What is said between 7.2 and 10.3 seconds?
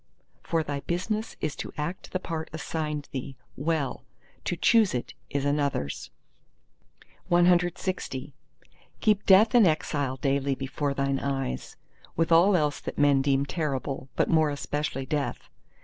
CLXI Keep death and exile